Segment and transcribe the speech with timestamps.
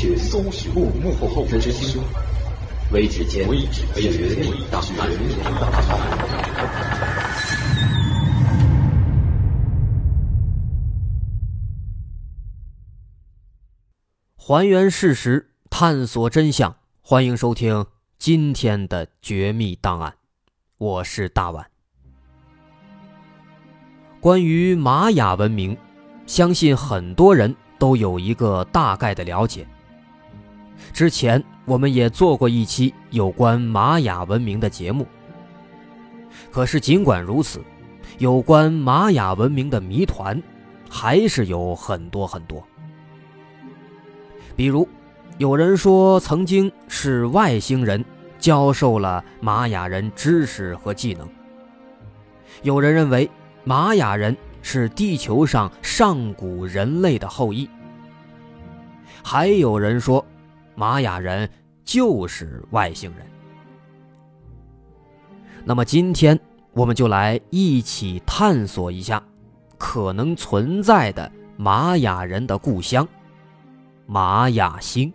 [0.00, 2.02] 象，搜寻搜寻幕幕后真凶，
[2.90, 3.46] 微指尖
[3.94, 5.10] 绝密档案。
[14.36, 17.84] 还原事实，探索真相，欢迎收听
[18.18, 20.10] 今天的《绝密档案》，
[20.78, 21.66] 我是大碗。
[24.18, 25.76] 关于玛雅文明，
[26.26, 29.66] 相信很多人都有一个大概的了解。
[30.92, 35.06] 之前我们也做过一期有关玛雅文明的节目。
[36.50, 37.60] 可是尽管如此，
[38.18, 40.40] 有关玛雅文明的谜团
[40.88, 42.66] 还是有很多很多。
[44.56, 44.86] 比如，
[45.38, 48.04] 有人说曾经是外星人
[48.38, 51.26] 教授了玛雅人知识和技能；
[52.62, 53.30] 有人认为
[53.64, 57.66] 玛雅人是地球上上古人类的后裔；
[59.22, 60.24] 还有人说
[60.80, 61.46] 玛雅人
[61.84, 63.26] 就是外星人。
[65.62, 66.40] 那么，今天
[66.72, 69.22] 我们就来一起探索一下
[69.76, 73.06] 可能存在的玛雅人的故乡。
[74.06, 75.12] 玛雅星。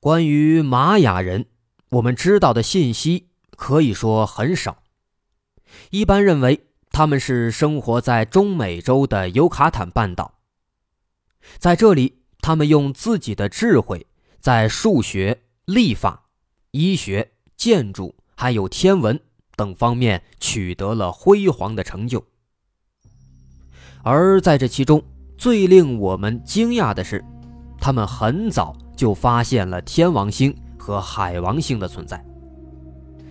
[0.00, 1.44] 关于玛雅人，
[1.90, 4.78] 我们知道的信息可以说很少。
[5.90, 6.67] 一般认为
[6.98, 10.34] 他们是生活在中美洲的尤卡坦半岛，
[11.56, 14.04] 在这里，他们用自己的智慧，
[14.40, 16.24] 在数学、历法、
[16.72, 19.20] 医学、建筑还有天文。
[19.54, 22.24] 等方面取得了辉煌的成就，
[24.02, 25.00] 而在这其中
[25.36, 27.24] 最令我们惊讶的是，
[27.80, 32.20] 他们很早就发现了天王星和海王星的存在，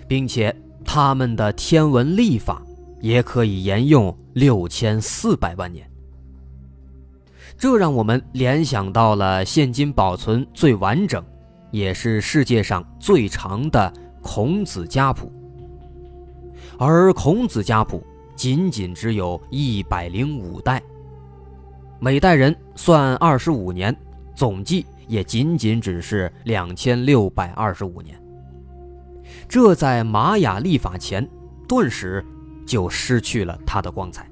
[0.07, 2.61] 并且他们的天文历法
[2.99, 5.89] 也可以沿用六千四百万年。
[7.57, 11.23] 这让我们联想到了现今保存最完整，
[11.71, 13.91] 也是世界上最长的
[14.21, 15.31] 孔子家谱。
[16.77, 18.05] 而孔子家谱
[18.35, 20.79] 仅仅只有一百零五代，
[21.99, 23.95] 每代人算二十五年，
[24.35, 28.15] 总计也仅仅只是两千六百二十五年。
[29.49, 31.27] 这在玛雅历法前，
[31.67, 32.23] 顿时
[32.67, 34.29] 就失去了它的光彩。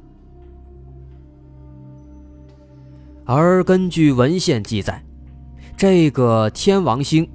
[3.25, 5.03] 而根据文献记载，
[5.75, 7.28] 这个天王星，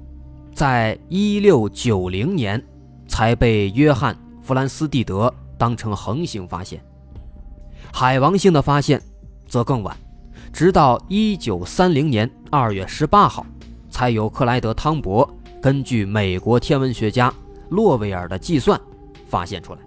[0.53, 2.63] 在一六九零年
[3.07, 4.15] 才被约翰。
[4.43, 6.83] 弗兰斯蒂德当成恒星发现，
[7.93, 8.99] 海王星的发现
[9.47, 9.95] 则更晚，
[10.51, 13.45] 直到一九三零年二月十八号，
[13.89, 15.29] 才由克莱德·汤博
[15.61, 17.31] 根据美国天文学家
[17.69, 18.81] 洛维尔的计算
[19.27, 19.79] 发现出来。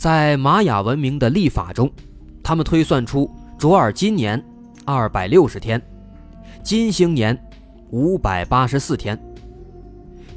[0.00, 1.92] 在玛雅文明的历法中，
[2.42, 4.42] 他们推算出卓尔金年
[4.86, 5.78] 二百六十天，
[6.62, 7.38] 金星年
[7.90, 9.22] 五百八十四天。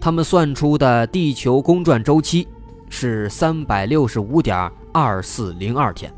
[0.02, 2.46] 他们算出的地球公转周期
[2.90, 6.14] 是三百六十五点二四零二天，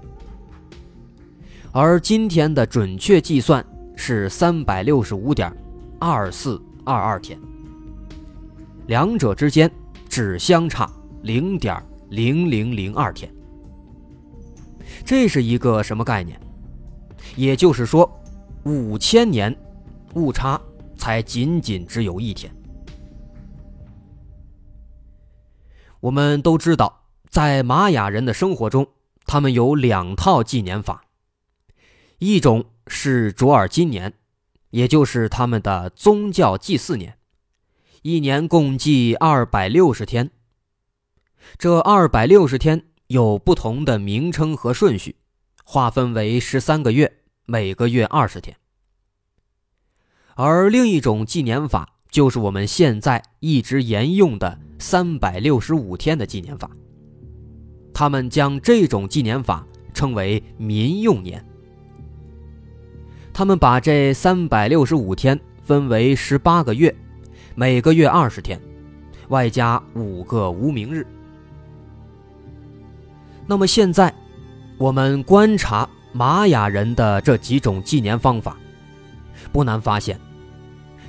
[1.72, 3.64] 而今天的准确计算
[3.96, 5.56] 是三百六十五点
[6.00, 7.40] 二四二二天，
[8.88, 9.70] 两者之间
[10.10, 10.92] 只相差
[11.22, 11.80] 零点
[12.10, 13.32] 零零零二天。
[15.06, 16.40] 这是一个什么概念？
[17.36, 18.12] 也就是说，
[18.64, 19.56] 五千年
[20.16, 20.60] 误差
[20.98, 22.52] 才仅仅只有一天。
[26.00, 28.88] 我们都知道，在玛雅人的生活中，
[29.26, 31.04] 他们有两套纪年法，
[32.18, 34.14] 一种是卓尔金年，
[34.72, 37.18] 也就是他们的宗教祭祀年，
[38.02, 40.32] 一年共计二百六十天。
[41.60, 45.16] 这二百六十天有不同的名称和顺序，
[45.64, 48.56] 划分为十三个月，每个月二十天。
[50.36, 51.92] 而另一种纪年法。
[52.12, 56.72] 就是我们现在一直沿用的三百六十五天的纪年法。
[57.94, 61.46] 他们将这种纪年法称为民用年。
[63.34, 66.96] 他们把这三百六十五天分为十八个月，
[67.54, 68.58] 每个月二十天，
[69.28, 71.06] 外加五个无名日。
[73.48, 74.14] 那么现在，
[74.78, 78.58] 我们观察玛雅人的这几种纪年方法，
[79.52, 80.20] 不难发现，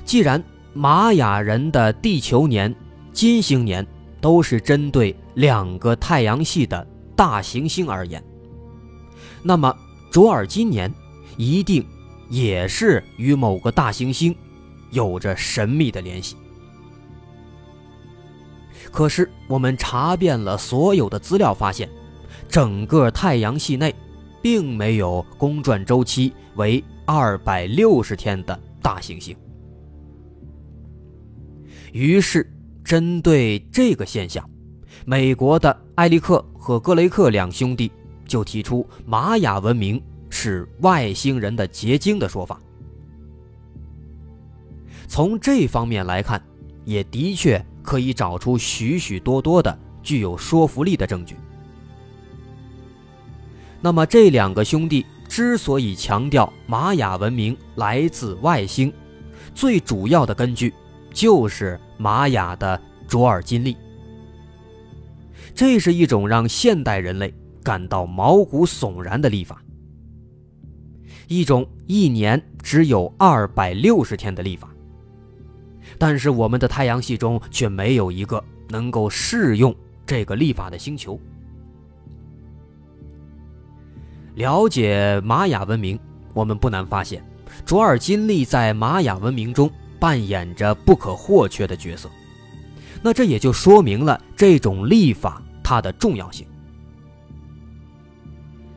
[0.05, 0.43] 既然
[0.75, 2.75] 玛雅人的地球年、
[3.12, 3.87] 金星年
[4.21, 8.23] 都是针对两个太阳系的大行星而言，
[9.43, 9.75] 那么
[10.11, 10.93] 卓尔金年
[11.39, 11.87] 一定
[12.29, 14.37] 也是与某个大行星
[14.91, 16.37] 有着神秘的联系。
[18.93, 21.89] 可是我们查遍了所有的资料，发现
[22.49, 23.94] 整个太阳系内
[24.43, 29.37] 并没有公转周期为二百六十天的大行星。
[31.93, 32.50] 于是，
[32.84, 34.49] 针对这个现象，
[35.05, 37.90] 美国的埃利克和格雷克两兄弟
[38.26, 42.61] 就提出玛雅文明是外星人的结晶的说法。
[45.08, 46.43] 从这方面来看，
[46.84, 51.37] 也的确可以找出许许多多的具有说服力的证据。
[53.87, 58.93] 那么，这两个兄弟之所以强调玛雅文明来自外星，
[59.55, 60.75] 最主要的根据
[61.12, 63.77] 就是玛雅的卓尔金历。
[65.55, 69.62] 这是一种让现代人类感到毛骨悚然的历法，
[71.29, 74.69] 一种一年只有二百六十天的历法。
[75.97, 79.73] 但是我们的太阳系中却没有一个能够适用
[80.05, 81.17] 这个历法的星球。
[84.37, 85.99] 了解玛雅文明，
[86.33, 87.25] 我们不难发现，
[87.65, 89.69] 卓尔金历在玛雅文明中
[89.99, 92.09] 扮演着不可或缺的角色。
[93.03, 96.47] 那这也就说明了这种历法它的重要性。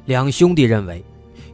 [0.06, 1.04] 两兄弟认为，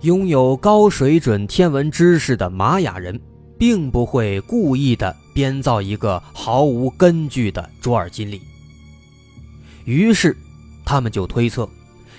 [0.01, 3.19] 拥有高水准天文知识的玛雅人。
[3.57, 8.41] 并不会故意的编造一个毫无根据的卓尔金历。
[9.85, 10.35] 于是，
[10.83, 11.65] 他们就推测，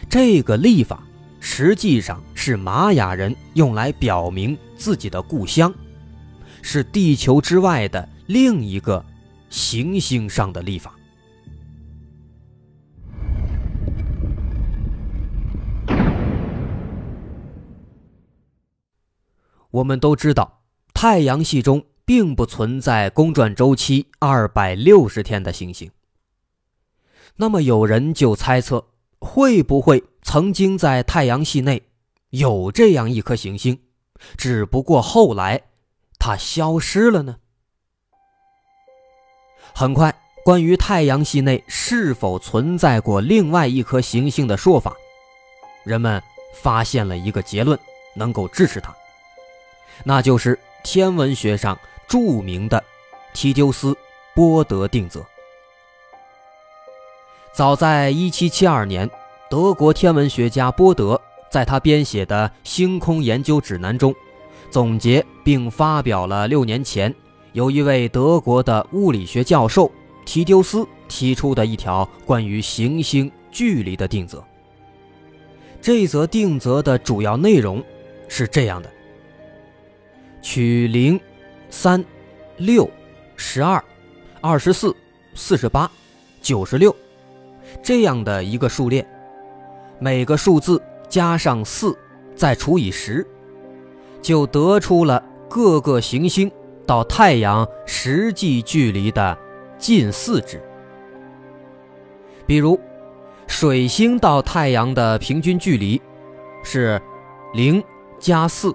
[0.08, 1.05] 这个历法
[1.48, 5.72] 实际上是玛雅人用来表明自己的故乡，
[6.60, 9.02] 是地球之外的另一个
[9.48, 10.92] 行星上的历法。
[19.70, 20.64] 我们都知道。
[20.92, 25.90] 太阳系中并不存在公转周期二百六十天的行星。
[27.36, 28.88] 那么有人就猜测，
[29.20, 31.80] 会不会曾经在太阳系内
[32.30, 33.80] 有这样一颗行星，
[34.36, 35.62] 只不过后来
[36.18, 37.36] 它消失了呢？
[39.72, 40.12] 很快，
[40.44, 44.92] 关于太阳系内是否存在过另外一颗行星的说法，
[45.84, 46.20] 人们
[46.60, 47.78] 发现了一个结论，
[48.16, 48.92] 能够支持它，
[50.04, 50.58] 那就是。
[50.88, 51.76] 天文学上
[52.06, 52.80] 著名的
[53.34, 53.92] 提丢斯
[54.36, 55.20] 波德定则。
[57.52, 59.10] 早在1772年，
[59.48, 64.12] 德国天文学家波德在他编写的《星空研究指南》中，
[64.70, 67.14] 总结并发表了六年前
[67.52, 69.90] 由一位德国的物理学教授
[70.24, 74.42] 提丢斯提出的一条关于行星距离的定则。
[75.80, 77.82] 这则定则的主要内容
[78.26, 78.90] 是这样的。
[80.42, 81.20] 取零、
[81.70, 82.04] 三、
[82.56, 82.90] 六、
[83.36, 83.82] 十二、
[84.40, 84.94] 二十四、
[85.36, 85.88] 四十八、
[86.42, 86.94] 九十六
[87.80, 89.06] 这样的一个数列，
[89.98, 91.96] 每个数字加上四，
[92.34, 93.26] 再除以十，
[94.20, 96.50] 就得出了各个行星
[96.86, 99.36] 到太阳实际距离的
[99.78, 100.62] 近似值。
[102.46, 102.78] 比如，
[103.46, 106.00] 水星到太阳的平均距离
[106.62, 107.00] 是
[107.54, 107.82] 零
[108.18, 108.74] 加四，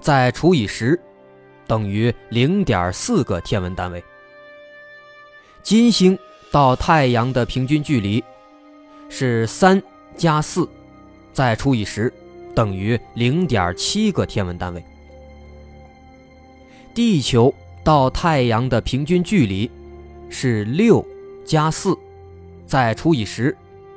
[0.00, 1.00] 再除以十。
[1.66, 4.02] 等于零点四个天文单位。
[5.62, 6.18] 金星
[6.50, 8.24] 到太阳的平均距离
[9.10, 9.82] 是三
[10.18, 10.68] 加四，
[11.32, 12.12] 再除以十，
[12.54, 14.84] 等于零点七个天文单位。
[16.92, 19.70] 地球到太阳的平均距离
[20.28, 21.02] 是六
[21.46, 21.96] 加四，
[22.66, 23.56] 再除以十，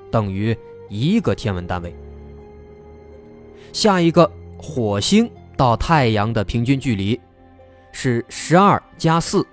[0.09, 0.55] 等于
[0.87, 1.93] 一个天文单位。
[3.73, 7.19] 下一个，火星到太阳的平均距离。
[7.93, 9.45] 是十二加四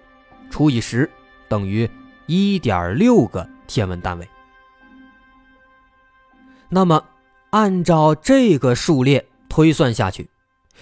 [0.48, 1.10] 除以十
[1.48, 1.90] 等于
[2.26, 4.28] 一点六个天文单位。
[6.68, 7.04] 那么，
[7.50, 10.28] 按照这个数列推算下去，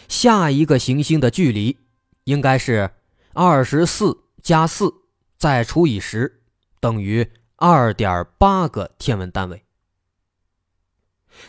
[0.09, 1.77] 下一个行星的距离
[2.25, 2.91] 应该是
[3.33, 4.93] 二十四加四
[5.39, 6.43] 再除以十
[6.81, 9.65] 等于二点八个天文单位。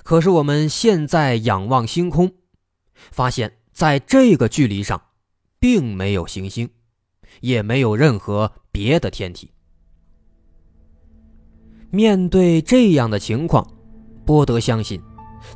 [0.04, 2.34] 可是我们现在仰望星空，
[2.94, 5.02] 发现在这个距离上。
[5.60, 6.70] 并没有行星，
[7.42, 9.52] 也没有任何别的天体。
[11.90, 13.77] 面对这样的情况，
[14.28, 15.02] 波德相信，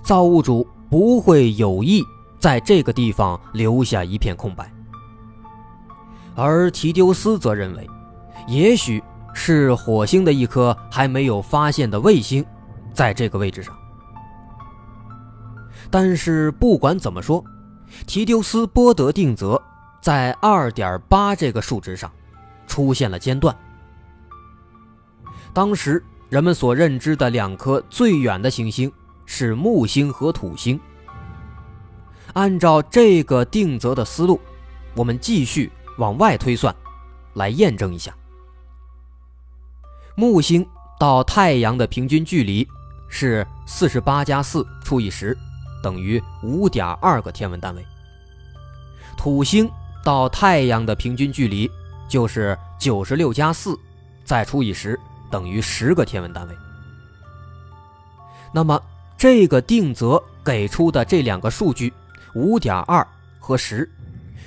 [0.02, 2.02] 造物主不会有意
[2.40, 4.74] 在这个地方留下一片空白。
[6.34, 7.88] 而提丢斯则认为，
[8.48, 12.44] 也许是火星的一颗还没有发现的卫星，
[12.94, 13.78] 在这个位置上。
[15.92, 17.44] 但是不管怎么说，
[18.08, 19.62] 提丢斯波德定则。
[20.02, 22.12] 在二点八这个数值上，
[22.66, 23.56] 出现了间断。
[25.54, 28.90] 当时人们所认知的两颗最远的行星
[29.26, 30.80] 是木星和土星。
[32.32, 34.40] 按照这个定则的思路，
[34.96, 36.74] 我们继续往外推算，
[37.34, 38.16] 来验证一下。
[40.16, 40.66] 木星
[40.98, 42.66] 到太阳的平均距离
[43.10, 45.38] 是四十八加四除以十，
[45.84, 47.86] 等于五点二个天文单位。
[49.18, 49.70] 土星
[50.02, 51.70] 到太阳的平均距离
[52.08, 53.78] 就是九十六加四，
[54.24, 54.98] 再除以十。
[55.32, 56.56] 等于十个天文单位。
[58.54, 58.80] 那么，
[59.18, 61.94] 这个定则给出的这两个数据，
[62.36, 63.08] 五点二
[63.40, 63.90] 和十，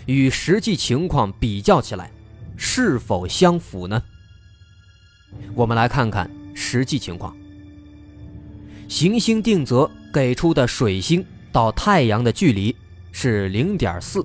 [0.04, 2.10] 与实际情况比较起来，
[2.56, 4.02] 是否相符呢？
[5.54, 7.34] 我们来看看实际情况。
[8.86, 12.76] 行星定则给出的水星到太阳的距离
[13.10, 14.24] 是零点四，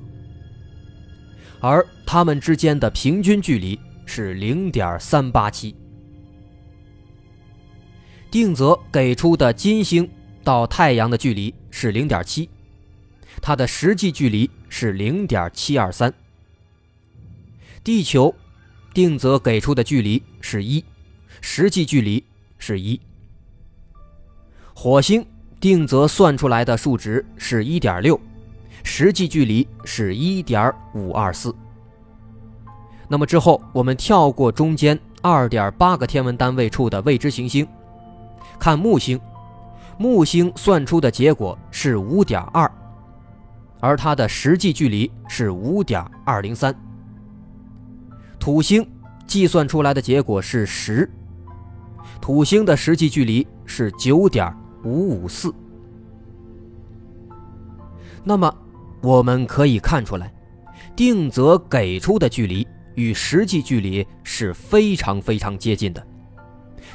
[1.61, 5.73] 而它们之间的平均距离是零点三八七。
[8.31, 10.09] 定则给出的金星
[10.43, 12.49] 到太阳的距离是零点七，
[13.41, 16.13] 它的实际距离是零点七二三。
[17.83, 18.33] 地球
[18.93, 20.83] 定则给出的距离是一，
[21.41, 22.23] 实际距离
[22.57, 22.99] 是一。
[24.75, 25.25] 火星
[25.59, 28.19] 定则算出来的数值是一点六，
[28.83, 31.53] 实际距离是一点五二四。
[33.07, 37.67] 那么之后我们跳过中间二点八个天文单位处的未知行星。
[38.59, 39.19] 看木星，
[39.97, 42.71] 木星算出的结果是五点二，
[43.79, 46.75] 而它的实际距离是五点二零三。
[48.39, 48.87] 土星
[49.27, 51.09] 计算出来的结果是十，
[52.21, 54.53] 土星的实际距离是九点
[54.83, 55.53] 五五四。
[58.23, 58.53] 那么
[59.01, 60.33] 我们可以看出来，
[60.95, 66.05] 定则给出的距离与实际距离是非常非常接近的，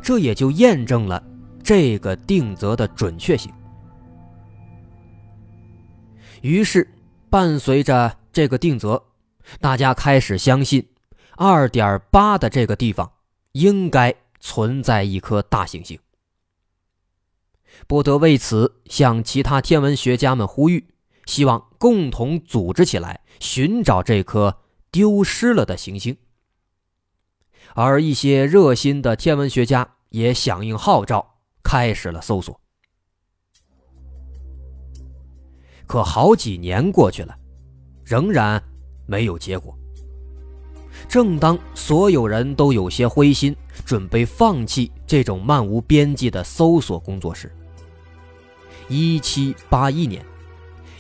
[0.03, 1.23] 这也就验证了。
[1.64, 3.50] 这个定则的准确性。
[6.42, 6.87] 于是，
[7.30, 9.02] 伴随着这个定则，
[9.61, 10.87] 大家开始相信，
[11.37, 13.11] 二点八的这个地方
[13.52, 15.99] 应该存在一颗大行星。
[17.87, 20.88] 波德为此向其他天文学家们呼吁，
[21.25, 26.16] 希望共同组织起来寻找这颗丢失了的行星。
[27.75, 31.34] 而一些热心的天文学家也响应号召。
[31.64, 32.61] 开始了搜索，
[35.87, 37.37] 可好几年过去了，
[38.04, 38.62] 仍然
[39.06, 39.76] 没有结果。
[41.09, 47.50] 正当所有人都有些灰心，准备放弃这种漫无边际的搜索工作时，
[48.88, 50.25] 一七八一年，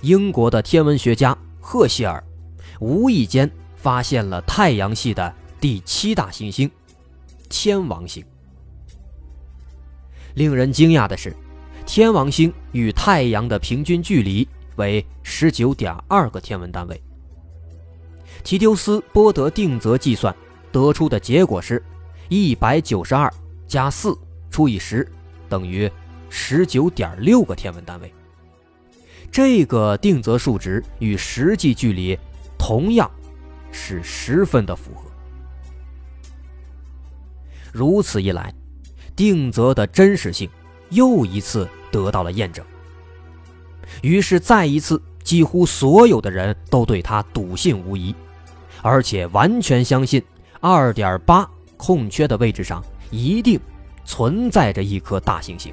[0.00, 2.22] 英国的天文学家赫歇尔
[2.80, 6.68] 无意间发现了太阳系的第七大行星——
[7.48, 8.24] 天王星。
[10.34, 11.34] 令人惊讶的是，
[11.86, 17.00] 天王星与太阳的平均距离为十九点二个天文单位。
[18.42, 20.34] 提丢斯波德定则计算
[20.72, 21.82] 得出的结果是，
[22.28, 23.32] 一百九十二
[23.66, 24.16] 加四
[24.50, 25.08] 除以十
[25.48, 25.90] 等于
[26.28, 28.12] 十九点六个天文单位。
[29.30, 32.18] 这个定则数值与实际距离
[32.58, 33.10] 同样
[33.70, 35.10] 是十分的符合。
[37.72, 38.52] 如此一来。
[39.16, 40.48] 定则的真实性
[40.90, 42.64] 又一次得到了验证。
[44.02, 48.14] 于是，再一次，几乎所有的人都对他笃信无疑，
[48.82, 50.22] 而且完全相信
[50.60, 53.60] 二点八空缺的位置上一定
[54.04, 55.72] 存在着一颗大行星，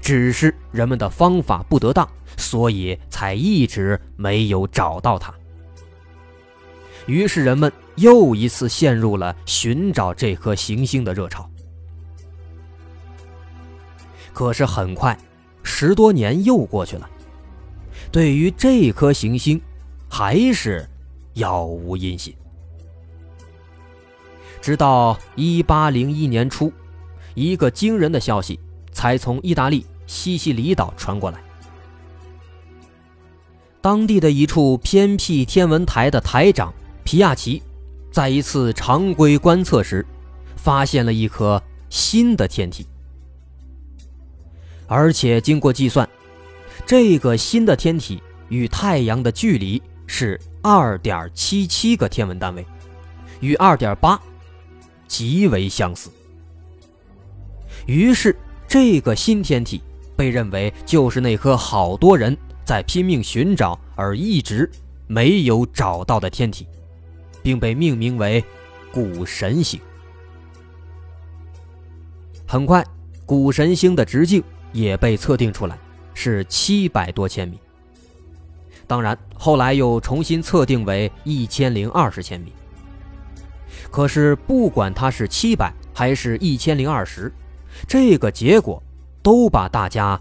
[0.00, 5.32] 只是人们的方法不得当，所以才一直没有找到它。
[7.06, 11.48] 于是，人们又一次陷入了寻找这颗行星的热潮。
[14.36, 15.18] 可是很快，
[15.62, 17.08] 十多年又过去了，
[18.12, 19.58] 对于这颗行星，
[20.10, 20.86] 还是
[21.36, 22.36] 杳无音信。
[24.60, 26.70] 直到一八零一年初，
[27.32, 28.60] 一个惊人的消息
[28.92, 31.42] 才从意大利西西里岛传过来。
[33.80, 36.70] 当地的一处偏僻天文台的台长
[37.04, 37.62] 皮亚奇，
[38.12, 40.04] 在一次常规观测时，
[40.56, 42.86] 发现了一颗新的天体。
[44.86, 46.08] 而且经过计算，
[46.86, 52.64] 这个新的天体与太阳的距离是二点七七个天文单位，
[53.40, 54.20] 与二点八
[55.08, 56.10] 极为相似。
[57.86, 59.82] 于是，这个新天体
[60.16, 64.70] 被认为就是那颗好多人在拼命寻找而一直
[65.06, 66.66] 没有找到的天体，
[67.42, 68.44] 并被命名为
[68.92, 69.80] “古神星”。
[72.46, 72.84] 很快，
[73.24, 74.42] 谷神星的直径
[74.76, 75.78] 也被测定出来，
[76.12, 77.58] 是七百多千米。
[78.86, 82.52] 当然，后来又重新测定为一千零二十千米。
[83.90, 87.32] 可是，不管它是七百还是一千零二十，
[87.88, 88.82] 这个结果
[89.22, 90.20] 都把大家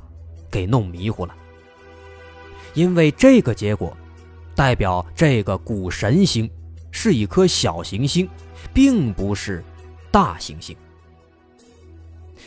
[0.49, 1.35] 给弄迷糊了。
[2.73, 3.95] 因为这个结果，
[4.55, 6.49] 代表这个古神星
[6.91, 8.27] 是一颗小行星，
[8.73, 9.61] 并不是
[10.11, 10.75] 大行星。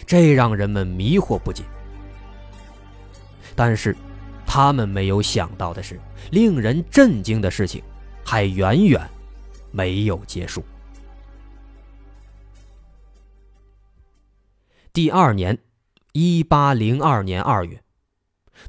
[0.06, 1.64] 这让人们迷惑不解。
[3.58, 3.96] 但是，
[4.46, 5.98] 他们没有想到的是，
[6.30, 7.82] 令人震惊的事情
[8.24, 9.10] 还远远
[9.72, 10.62] 没有结束。
[14.92, 15.58] 第二年，
[16.12, 17.82] 一八零二年二月，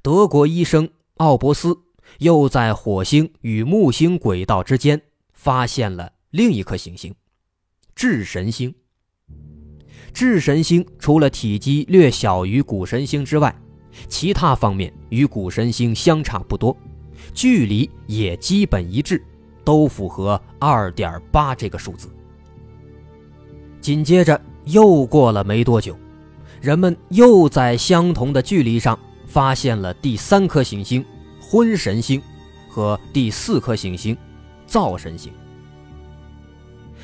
[0.01, 1.77] 德国医生奥伯斯
[2.17, 4.99] 又在火星与木星轨道之间
[5.33, 7.13] 发现了另一颗行星——
[7.93, 8.73] 智神星。
[10.11, 13.55] 智神星除了体积略小于谷神星之外，
[14.07, 16.75] 其他方面与谷神星相差不多，
[17.33, 19.23] 距离也基本一致，
[19.63, 22.09] 都符合二点八这个数字。
[23.81, 25.95] 紧接着又过了没多久，
[26.61, 31.03] 人们又在相同的距离上发现了第三颗行星——
[31.39, 32.21] 昏神星，
[32.69, 34.15] 和第四颗行星——
[34.67, 35.31] 灶神星。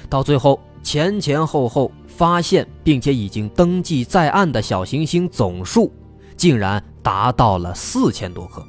[0.10, 1.92] 到最后，前前后后。
[2.08, 5.92] 发现并且已经登记在案的小行星总数，
[6.36, 8.66] 竟然达到了四千多颗，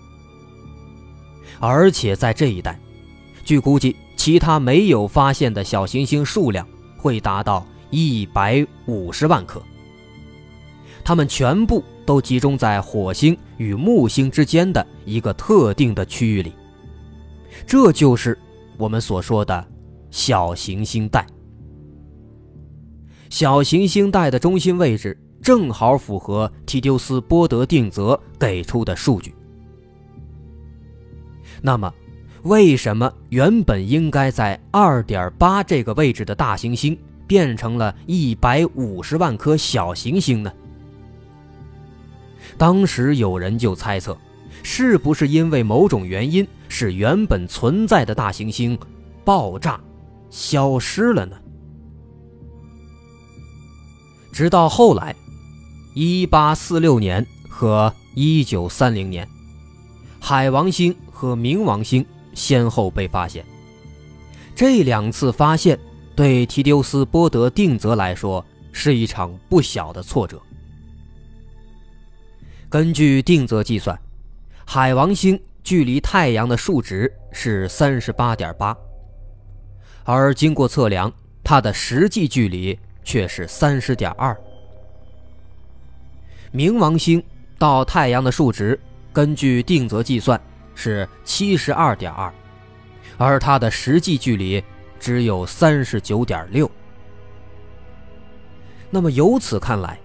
[1.59, 2.79] 而且在这一带，
[3.45, 9.61] 据估计，其他没有发现的小行星数量会达到一百五十万颗。
[11.05, 16.53] 它们全部都集中在火星与木星之间的一个特定的区域里，
[17.67, 18.39] 这就是
[18.77, 19.65] 我们所说的
[20.11, 21.25] 小行星带。
[23.31, 29.33] 小行星带的中心位置正好符合提丢斯波德定则给出的数据。
[31.63, 31.95] 那么，
[32.43, 40.53] 为什么原本应该在二点八这个位置的大行星变成了一百五十万颗小行星呢？
[42.59, 44.19] 当时有人就猜测，
[44.65, 48.77] 是不是因为某种原因，使原本存在的大行星
[49.25, 49.81] 爆炸
[50.29, 51.37] 消失了呢？
[54.33, 55.15] 直到后来，
[55.99, 59.27] 一八四六年和一九三零年，
[60.21, 62.05] 海王星和冥王星
[62.35, 63.43] 先后被发现。
[64.55, 65.79] 这两次发现
[66.15, 70.39] 对提丢斯波德定则来说是一场不小的挫折。
[72.69, 73.99] 根据定则计算，
[74.67, 78.77] 海王星距离太阳的数值是三十八点八，
[80.05, 81.11] 而经过测量，
[81.43, 82.79] 它的实际距离。
[83.03, 84.37] 却是三十点二。
[86.53, 87.23] 冥王星
[87.59, 88.79] 到太阳的数值，
[89.13, 90.41] 根据定则计算
[90.75, 92.33] 是七十二点二，
[93.19, 94.63] 而它的实际距离
[94.99, 96.71] 只有三十九点六。
[98.91, 99.99] 那么由此看来，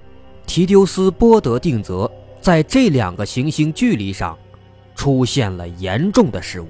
[0.45, 4.38] 提丢斯波德定则在这两个行星距离上
[4.95, 6.67] 出现了严重的失误。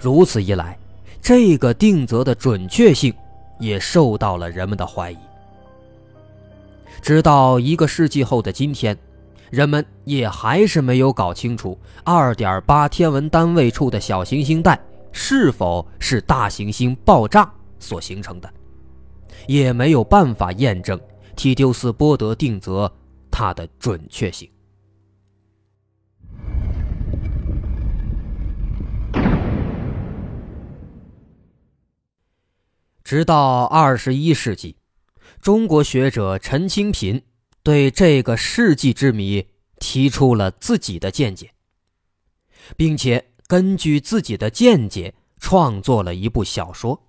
[0.00, 0.78] 如此一来，
[1.20, 3.14] 这个定则的准确性。
[3.60, 5.18] 也受到了人们的怀疑。
[7.02, 8.96] 直到一个世纪后的今天，
[9.50, 14.78] 人们也还是没有搞清楚二点八天文单位处的小行星带
[15.12, 18.52] 是否是大行星爆炸所形成的，
[19.48, 21.00] 也没有办法验证
[21.34, 22.92] 提丢斯波德定则
[23.30, 24.48] 它的准确性。
[33.02, 34.76] 直到二十一世纪，
[35.40, 37.22] 中国学者陈清平
[37.62, 41.52] 对这个世纪之谜提出了自己的见解，
[42.76, 47.08] 并且根据自己的见解创作了一部小说。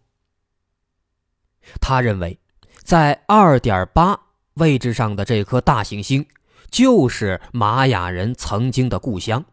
[1.80, 2.40] 他认为，
[2.84, 4.20] 在二点八
[4.56, 6.26] 位置上的这颗大行星，
[6.70, 9.46] 就是玛雅人曾经的故乡，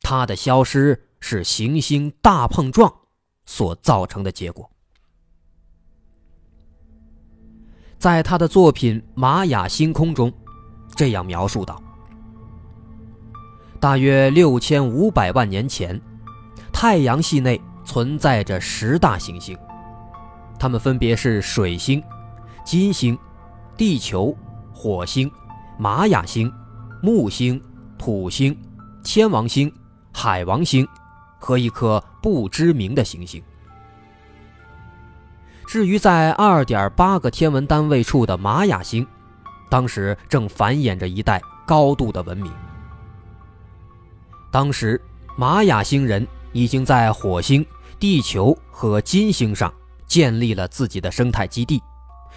[0.00, 3.00] 它的消失是行星大碰撞
[3.44, 4.70] 所造成的结果。
[8.06, 10.32] 在他的作品《玛雅星空》中，
[10.94, 11.82] 这样描述道：
[13.80, 16.00] 大约六千五百万年前，
[16.72, 19.58] 太阳系内存在着十大行星，
[20.56, 22.00] 它们分别是水星、
[22.64, 23.18] 金星、
[23.76, 24.32] 地球、
[24.72, 25.28] 火星、
[25.76, 26.48] 玛雅星、
[27.02, 27.60] 木星、
[27.98, 28.56] 土星、
[29.02, 29.68] 天王星、
[30.12, 30.86] 海王星
[31.40, 33.42] 和一颗不知名的行星。
[35.66, 39.06] 至于在二点八个天文单位处的玛雅星，
[39.68, 42.52] 当时正繁衍着一代高度的文明。
[44.52, 45.00] 当时，
[45.36, 47.66] 玛雅星人已经在火星、
[47.98, 49.72] 地球和金星上
[50.06, 51.82] 建立了自己的生态基地，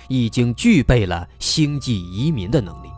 [0.08, 2.90] 已经具备了星际移民的能力。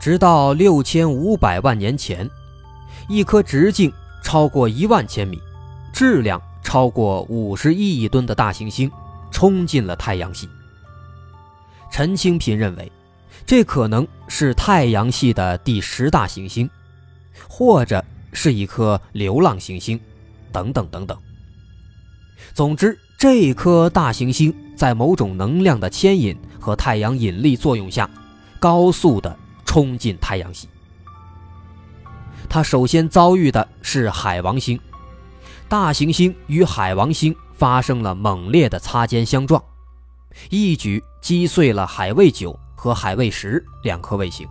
[0.00, 2.28] 直到六千五百万年前，
[3.08, 3.90] 一颗直径
[4.22, 5.40] 超过一万千米、
[5.92, 8.90] 质量超过五十亿亿吨的大行星
[9.30, 10.48] 冲进了太阳系。
[11.92, 12.90] 陈清平认为，
[13.46, 16.68] 这可能是太阳系的第十大行星，
[17.48, 20.00] 或者是一颗流浪行星，
[20.50, 21.16] 等等等等。
[22.52, 28.10] 总之，这颗大行星在某种能量的牵引和太阳引力作用下，
[28.58, 30.68] 高速的冲进太阳系。
[32.48, 34.78] 它首先遭遇的是海王星，
[35.74, 39.60] 大行星与海王星发生了猛烈的擦肩相撞。
[40.48, 44.46] 一举击碎了海卫九和海卫十两颗卫星，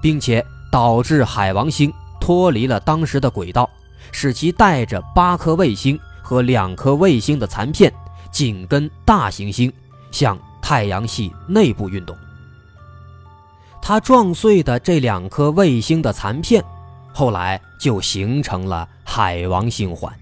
[0.00, 3.68] 并且导致海王星脱离了当时的轨道，
[4.12, 7.92] 使其带着八颗卫星和两颗卫星的残片
[8.30, 9.72] 紧跟大行星
[10.12, 12.16] 向太阳系内部运动。
[13.82, 16.64] 它撞碎的这两颗卫星的残片，
[17.12, 20.16] 后来就形成了海王星环，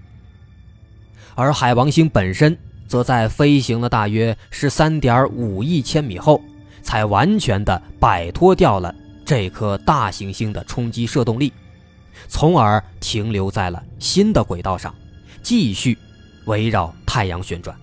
[1.39, 2.57] 而海王星本身。
[2.89, 6.41] 则在飞行了大约十三点五亿千米后，
[6.81, 11.53] 才完全的摆脱掉了这颗大行星的冲击射动力，
[12.27, 14.91] 从而停留在了新的轨道上，
[15.43, 15.95] 继续
[16.45, 17.77] 围绕太阳旋转。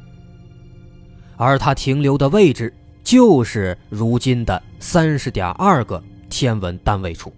[1.36, 7.32] 而它停留的位置就是如今的三十点二个天文单位处。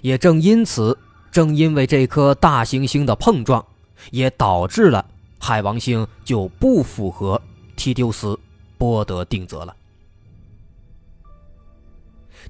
[0.00, 0.96] 也正因此，
[1.32, 3.66] 正因为这颗大行星的碰撞，
[4.10, 5.04] 也导致了。
[5.38, 7.40] 海王星就不符合
[7.76, 8.38] 提丢斯
[8.78, 9.76] 波德定则了。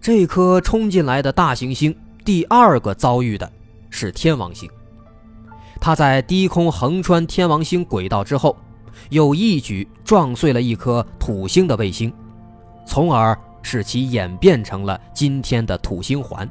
[0.00, 3.50] 这颗冲进来的大行星第二个遭遇的
[3.90, 4.70] 是天王星，
[5.80, 8.56] 它在低空横穿天王星轨道之后，
[9.10, 12.12] 又一举撞碎了一颗土星的卫星，
[12.86, 16.48] 从而使其演变成了今天的土星环。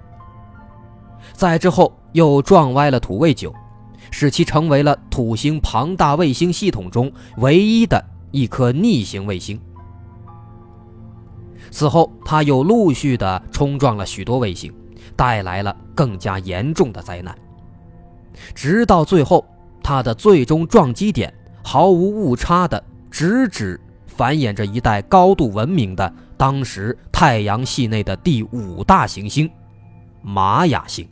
[1.31, 3.53] 再之后又撞歪了土卫九。
[4.15, 9.59] 使其成为了土星庞大卫星系统中唯一的一颗逆行卫星。
[11.71, 14.71] 此后，它又陆续的冲撞了许多卫星，
[15.15, 17.35] 带来了更加严重的灾难。
[18.53, 19.43] 直到最后，
[19.81, 29.49] 它的最终撞击点毫无误差的直指繁衍着一代高度文明的当时太阳系内的第五大行星——
[30.21, 31.09] 玛雅星。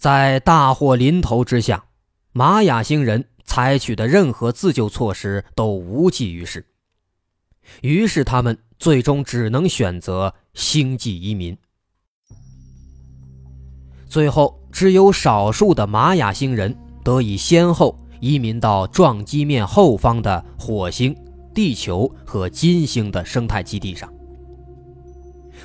[0.00, 1.84] 在大祸临头之下，
[2.32, 6.64] 玛雅星人采取的任何自救措施都无济于事。
[7.82, 11.54] 于是，他们最终只能选择星际移民。
[14.08, 21.14] 最后，只有少数的玛雅星人得以先后移民到撞击面后方的火星、
[21.54, 24.10] 地球和金星的生态基地上。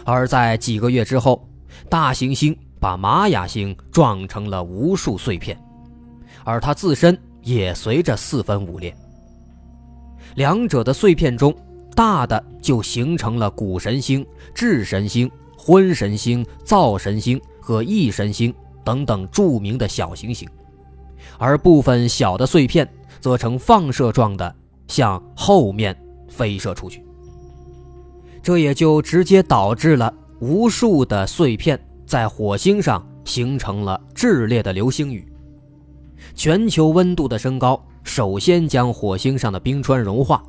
[0.04, 1.48] 而在几个月之后，
[1.89, 2.54] 大行星。
[2.79, 5.57] 把玛雅星撞成了无数碎片，
[6.43, 8.95] 而它自身也随着四分五裂。
[10.35, 11.55] 两者的碎片中，
[11.95, 20.47] 大的就形成了古神星、智神星、昏神星、灶神星和异神星等等著名的小行星，
[21.38, 22.88] 而部分小的碎片
[23.21, 24.53] 则呈放射状的
[24.88, 27.03] 向后面飞射出去。
[28.43, 31.79] 这也就直接导致了无数的碎片。
[32.05, 35.27] 在火星上形成了炽烈的流星雨，
[36.35, 40.43] 全球温度的升高首先将火星上的冰川融化，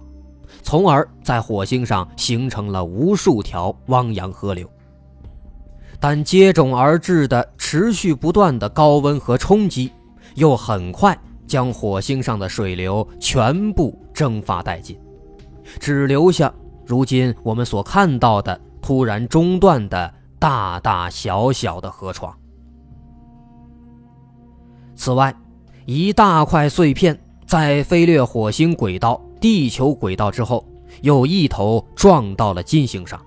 [0.62, 4.68] 从而在火星上形成了无数条汪洋河流。
[5.98, 9.90] 但接踵而至的持续不断的高温和冲击，
[10.34, 14.98] 又很快将火星上的水流全部蒸发殆尽，
[15.80, 16.52] 只留下
[16.84, 20.12] 如今我们所看到的突然中断的。
[20.38, 22.36] 大大小小的河床。
[24.94, 25.34] 此外，
[25.84, 30.66] 一大块碎片在飞掠火星轨道、地球轨道之后，
[31.02, 33.20] 又一头撞到了金星上，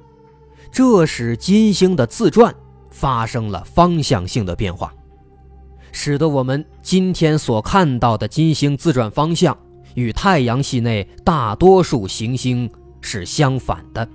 [0.72, 2.54] 这使金星的自转
[2.90, 4.94] 发生了方向性的变化，
[5.92, 9.58] 使得我们今天所看到的金星自转方向
[9.94, 12.70] 与太阳系内大多数行星
[13.02, 14.08] 是相反的。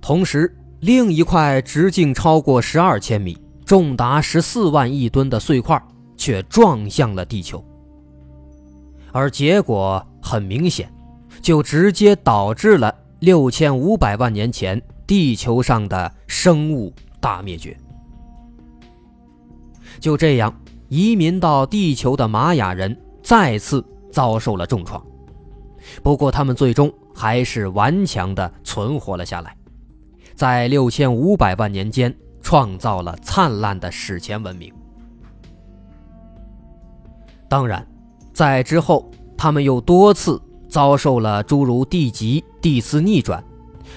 [0.00, 5.82] 同时，另一块直径超过十二千米、重达十四万亿吨的碎块，
[6.14, 7.64] 却撞向了地球，
[9.10, 10.92] 而结果很明显，
[11.40, 17.74] 就直接导致了六千五百万年前地球上的生物大灭绝。
[19.98, 20.54] 就这样，
[20.90, 25.02] 移民到地球的玛雅人再次遭受了重创。
[26.02, 29.56] 不过，他们最终还是顽强地存活了下来，
[30.34, 34.72] 在六千五百万年间创造了灿烂的史前文明。
[37.48, 37.86] 当然，
[38.32, 43.42] 在之后，他们又多次遭受了诸如地极、地磁逆转、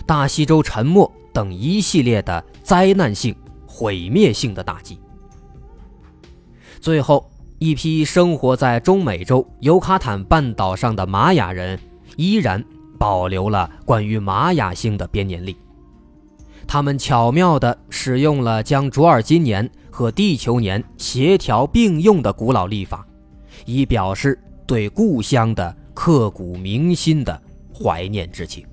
[0.05, 4.99] 大西洲沉没等一系列的灾难性、毁灭性的打击。
[6.79, 11.79] 最后，一批生活在中美洲尤卡坦半岛上的玛雅人
[12.15, 12.63] 依然
[12.99, 15.57] 保留了关于玛雅星的编年历。
[16.67, 23.07] 他们巧妙地使用了将卓尔金年和地球年协调并用的古老历法，
[23.65, 27.41] 以表示对故乡的刻骨铭心的
[27.73, 28.67] 怀念之情。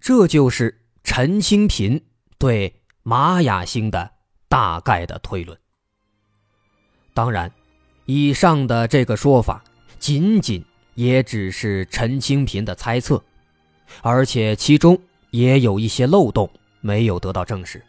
[0.00, 1.98] 这就是陈清平
[2.36, 4.10] 对玛雅星的
[4.48, 5.56] 大概的推论。
[7.14, 7.50] 当然，
[8.06, 9.62] 以上的这个说法
[9.98, 10.64] 仅仅
[10.94, 13.22] 也只是陈清平的猜测，
[14.02, 14.98] 而且其中
[15.30, 16.48] 也有一些漏洞
[16.80, 17.82] 没有得到证实。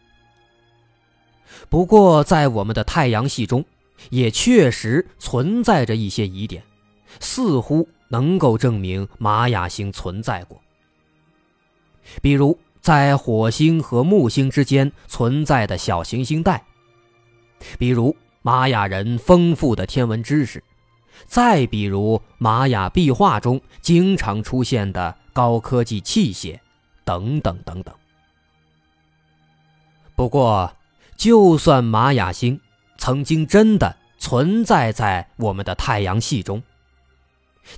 [1.70, 3.64] 不过，在我们的太阳系中，
[4.10, 6.64] 也确实存在着一些疑点，
[7.20, 10.60] 似乎能够证明玛雅星存在过。
[12.22, 16.60] 比如，在火星和木星之间存在的小行星带；
[17.78, 20.60] 比如玛雅人丰富的天文知识；
[21.26, 26.60] 再比如玛雅壁画中经常出现的高科技器械，
[27.04, 27.92] 等等等等。
[30.16, 30.72] 不过，
[31.18, 32.62] 就算玛雅星
[33.00, 36.62] 曾经真的存在在我们的太阳系中，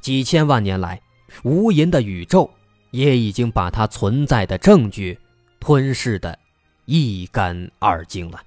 [0.01, 1.01] 几千万年来，
[1.43, 2.51] 无垠的宇宙。
[2.91, 5.19] 也已经把它存在的证据
[5.60, 6.39] 吞噬的
[6.86, 8.41] 一干二净了。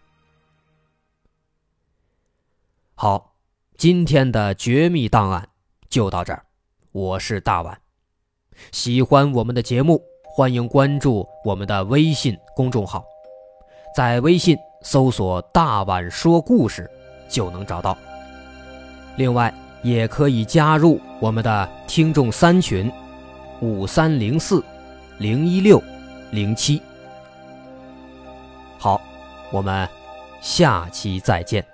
[3.02, 3.32] 好，
[3.78, 5.48] 今天的绝密档案
[5.88, 6.44] 就到这儿，
[6.92, 7.80] 我是大碗。
[8.72, 13.02] 喜欢我们的节目，欢迎关注我们的微信公众号，
[13.96, 16.90] 在微信搜索“大碗说故事”
[17.26, 17.96] 就能找到。
[19.16, 19.50] 另外，
[19.82, 22.92] 也可以加入我们的听众三群。
[23.62, 24.62] 五三零四
[25.16, 25.82] 零一六
[26.32, 26.82] 零七，
[28.78, 29.00] 好，
[29.50, 29.88] 我们
[30.42, 31.69] 下期再见。